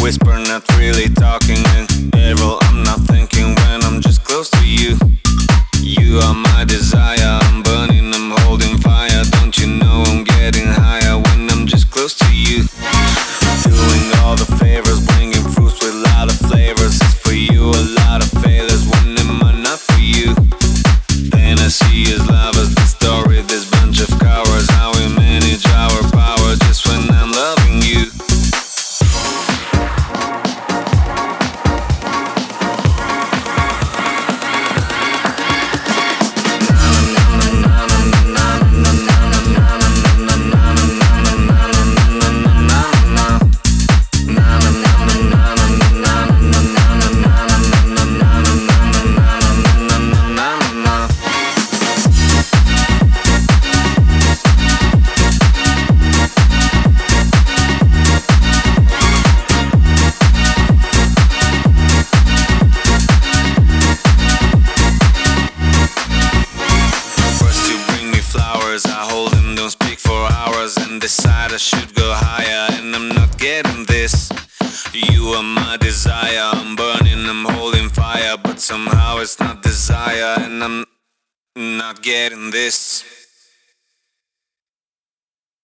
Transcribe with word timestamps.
Whisper, 0.00 0.38
not 0.38 0.62
really 0.78 1.08
talking. 1.08 1.67
That 71.16 71.52
I 71.52 71.56
should 71.56 71.94
go 71.94 72.12
higher, 72.12 72.68
and 72.78 72.94
I'm 72.94 73.08
not 73.08 73.38
getting 73.38 73.86
this. 73.86 74.30
You 74.92 75.28
are 75.28 75.42
my 75.42 75.78
desire, 75.80 76.50
I'm 76.52 76.76
burning, 76.76 77.26
I'm 77.26 77.46
holding 77.46 77.88
fire, 77.88 78.36
but 78.36 78.60
somehow 78.60 79.16
it's 79.18 79.40
not 79.40 79.62
desire, 79.62 80.36
and 80.40 80.62
I'm 80.62 80.84
not 81.56 82.02
getting 82.02 82.50
this. 82.50 83.17